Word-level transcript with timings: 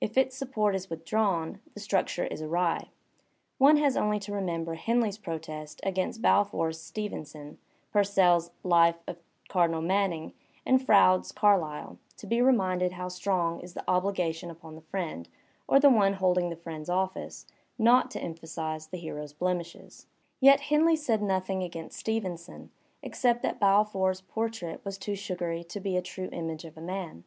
If 0.00 0.16
its 0.16 0.34
support 0.34 0.74
is 0.74 0.88
withdrawn, 0.88 1.60
the 1.74 1.80
structure 1.80 2.24
is 2.24 2.40
awry. 2.40 2.88
One 3.58 3.76
has 3.76 3.98
only 3.98 4.18
to 4.20 4.32
remem 4.32 4.64
ber 4.64 4.76
Henley's 4.76 5.18
protest 5.18 5.78
against 5.82 6.22
Balfour's 6.22 6.80
Stevenson, 6.80 7.58
Purcell's 7.92 8.50
life 8.64 9.02
of 9.06 9.18
Cardinal 9.50 9.82
Manning, 9.82 10.32
and 10.64 10.82
Fronde's 10.82 11.32
Carlyle, 11.32 11.98
to 12.16 12.26
be 12.26 12.40
re 12.40 12.54
minded 12.54 12.92
how 12.92 13.08
strong 13.08 13.60
is 13.60 13.74
the 13.74 13.84
obligation 13.86 14.50
upon 14.50 14.74
the 14.74 14.80
friend, 14.80 15.28
or 15.68 15.78
the 15.78 15.90
one 15.90 16.14
holding 16.14 16.48
the 16.48 16.56
friend's 16.56 16.88
office, 16.88 17.46
not 17.78 18.10
to 18.12 18.20
emphasize 18.22 18.86
the 18.86 18.96
hero's 18.96 19.34
blemishes. 19.34 20.06
Digitized 20.06 20.08
by 20.08 20.16
Google 20.16 20.40
POE 20.40 20.48
141 20.48 20.48
Yet 20.48 20.60
Henley 20.60 20.96
said 20.96 21.22
nothing 21.22 21.62
against 21.62 21.98
Stevenson 21.98 22.70
except 23.02 23.42
that 23.42 23.60
Balfour's 23.60 24.22
portrait 24.22 24.82
was 24.82 24.96
too 24.96 25.14
sugary 25.14 25.62
to 25.64 25.78
be 25.78 25.98
a 25.98 26.00
true 26.00 26.30
image 26.32 26.64
of 26.64 26.78
a 26.78 26.80
man. 26.80 27.24